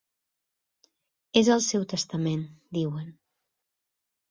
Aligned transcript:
És 1.43 1.51
el 1.57 1.61
seu 1.67 1.85
testament, 1.93 2.43
diuen. 2.81 3.15